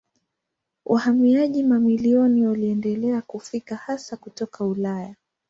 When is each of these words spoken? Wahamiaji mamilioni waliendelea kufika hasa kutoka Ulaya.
Wahamiaji 0.85 1.63
mamilioni 1.63 2.47
waliendelea 2.47 3.21
kufika 3.21 3.75
hasa 3.75 4.17
kutoka 4.17 4.65
Ulaya. 4.65 5.15